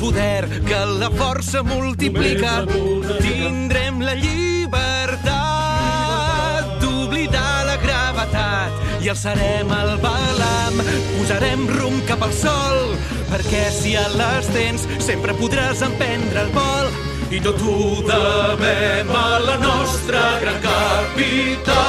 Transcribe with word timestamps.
poder 0.00 0.48
que 0.66 0.80
la 0.98 1.10
força 1.10 1.62
multiplica. 1.62 2.64
Tindrem 3.20 4.00
la 4.04 4.14
llibertat 4.14 5.32
d'oblidar 6.82 7.64
la 7.68 7.76
gravetat 7.82 8.72
i 9.02 9.08
alçarem 9.12 9.70
el 9.76 9.96
balam, 10.02 10.74
posarem 11.16 11.66
rumb 11.76 12.00
cap 12.08 12.22
al 12.22 12.34
sol, 12.36 12.96
perquè 13.32 13.64
si 13.74 13.96
a 13.98 14.06
les 14.16 14.46
tens 14.54 14.86
sempre 15.02 15.34
podràs 15.38 15.82
emprendre 15.86 16.46
el 16.46 16.50
vol. 16.56 16.86
I 17.32 17.40
tot 17.40 17.58
ho 17.64 18.02
devem 18.06 19.08
a 19.16 19.38
la 19.46 19.56
nostra 19.62 20.22
gran 20.42 20.58
capital. 20.66 21.81